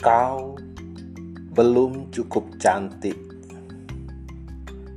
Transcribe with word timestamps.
Kau 0.00 0.56
belum 1.52 2.08
cukup 2.08 2.56
cantik. 2.56 3.20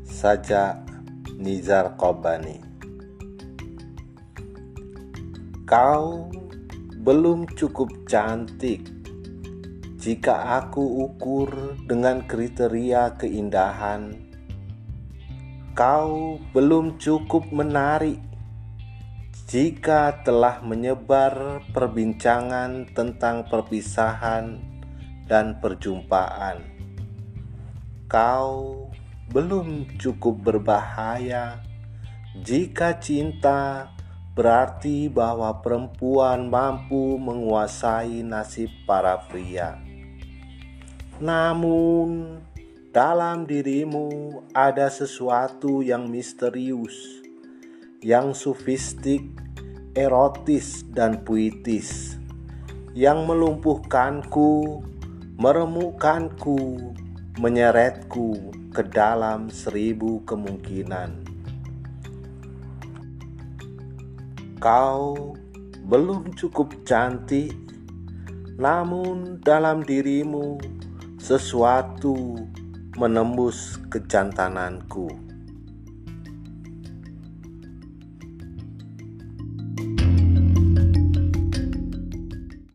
Saja 0.08 0.80
Nizar 1.36 2.00
Kobani. 2.00 2.64
Kau 5.68 6.32
belum 7.04 7.52
cukup 7.52 7.92
cantik. 8.08 8.88
Jika 10.00 10.64
aku 10.64 11.12
ukur 11.12 11.76
dengan 11.84 12.24
kriteria 12.24 13.20
keindahan 13.20 14.16
Kau 15.76 16.40
belum 16.56 16.96
cukup 16.96 17.52
menarik. 17.52 18.24
Jika 19.52 20.24
telah 20.24 20.64
menyebar 20.64 21.60
perbincangan 21.76 22.88
tentang 22.96 23.52
perpisahan 23.52 24.73
dan 25.28 25.60
perjumpaan. 25.60 26.64
Kau 28.08 28.88
belum 29.34 29.98
cukup 29.98 30.46
berbahaya 30.46 31.64
jika 32.34 32.98
cinta 32.98 33.90
berarti 34.34 35.10
bahwa 35.10 35.62
perempuan 35.62 36.50
mampu 36.50 37.22
menguasai 37.22 38.26
nasib 38.26 38.70
para 38.90 39.22
pria. 39.30 39.78
Namun, 41.22 42.42
dalam 42.90 43.46
dirimu 43.46 44.42
ada 44.54 44.90
sesuatu 44.90 45.86
yang 45.86 46.10
misterius, 46.10 47.22
yang 48.02 48.34
sofistik, 48.34 49.22
erotis, 49.94 50.82
dan 50.90 51.22
puitis, 51.22 52.18
yang 52.98 53.30
melumpuhkanku, 53.30 54.82
meremukkanku, 55.38 56.94
menyeretku 57.42 58.54
ke 58.70 58.86
dalam 58.86 59.50
seribu 59.50 60.22
kemungkinan. 60.30 61.26
Kau 64.62 65.34
belum 65.90 66.38
cukup 66.38 66.72
cantik, 66.86 67.52
namun 68.56 69.42
dalam 69.42 69.82
dirimu 69.82 70.62
sesuatu 71.18 72.38
menembus 72.96 73.82
kejantananku. 73.90 75.33